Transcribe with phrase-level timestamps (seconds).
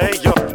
[0.00, 0.45] say you're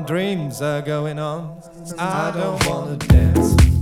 [0.00, 1.60] my dreams are going on.
[1.98, 3.77] I don't wanna dance.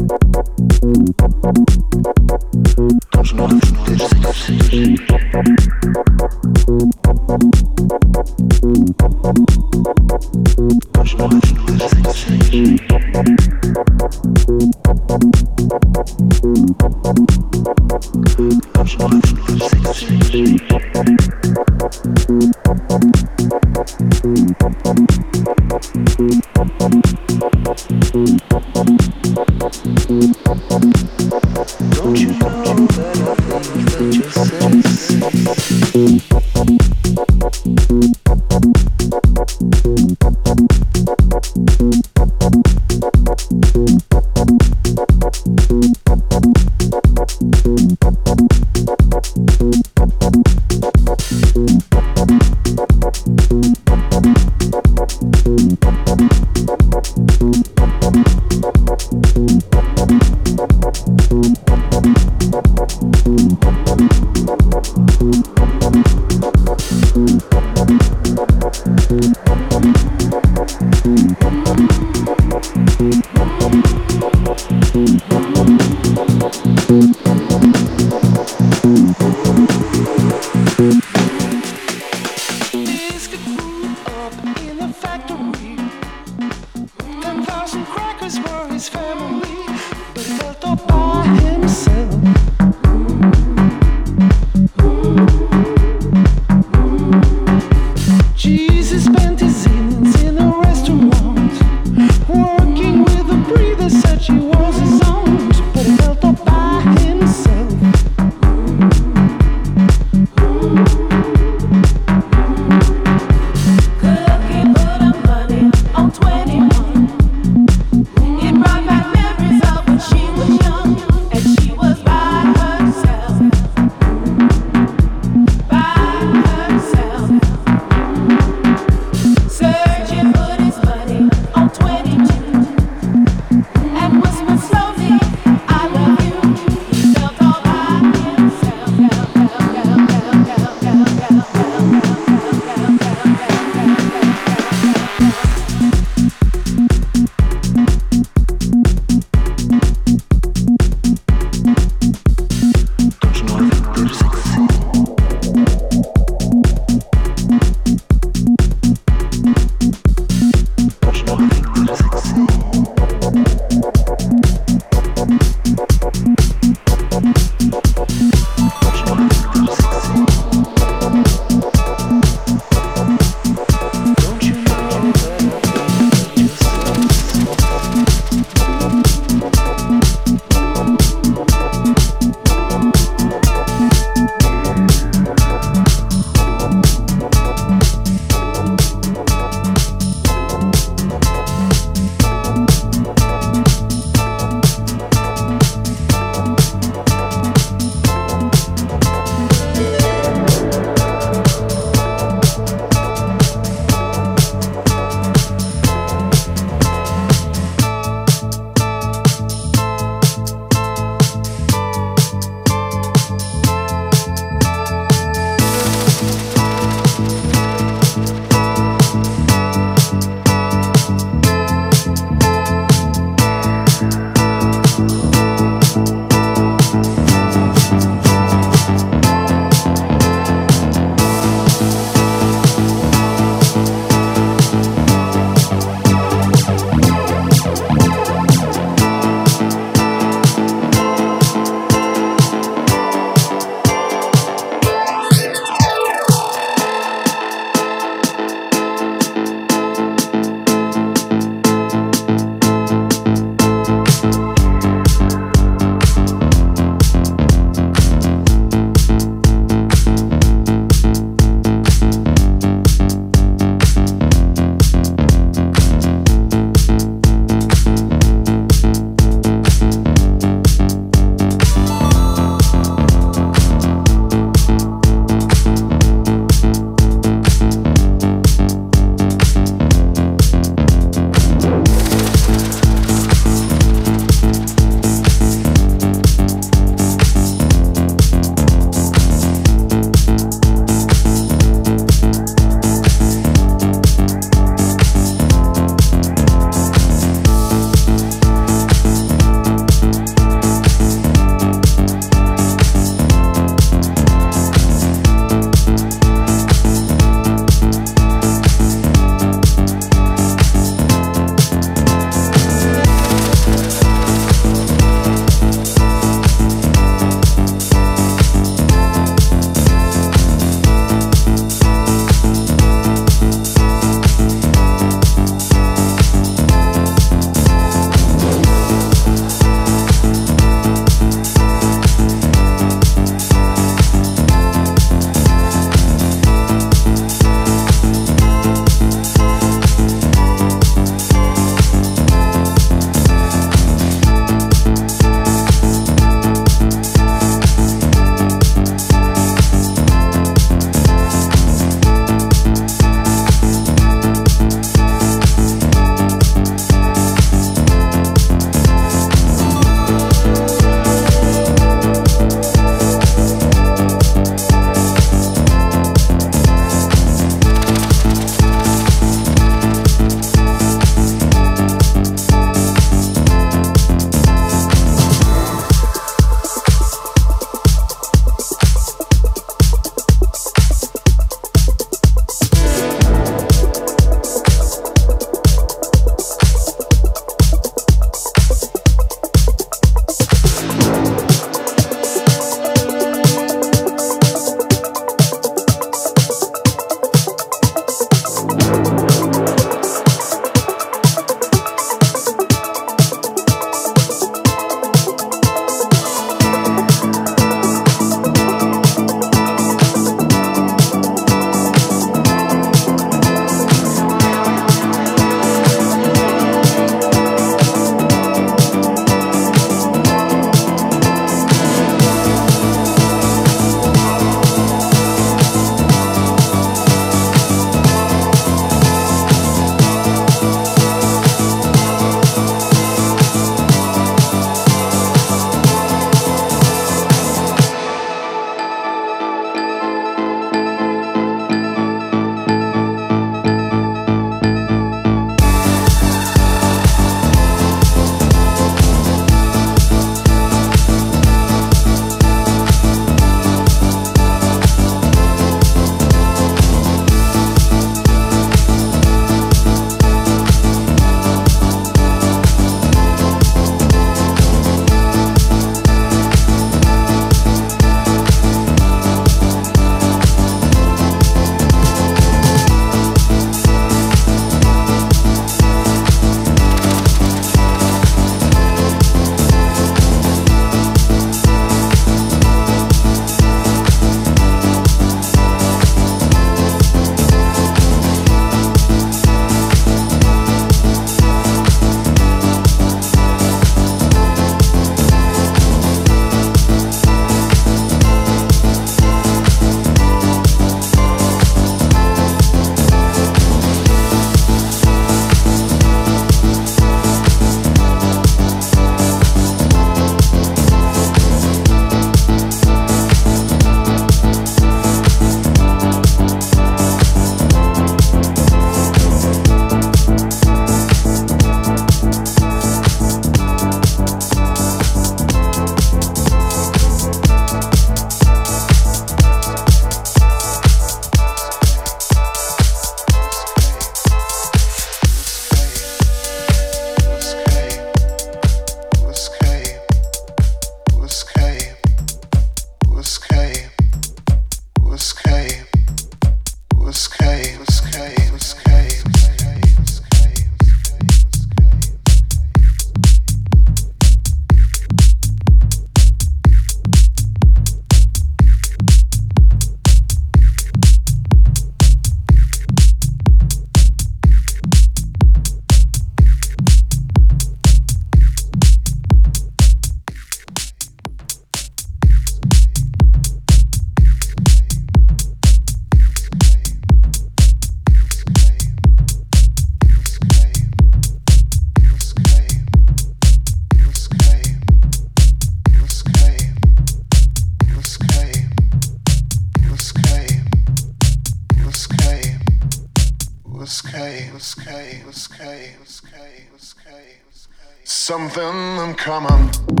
[598.03, 600.00] Something uncommon.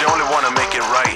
[0.00, 1.09] You only wanna make it right.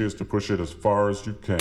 [0.00, 1.60] Is to push it as far as you can.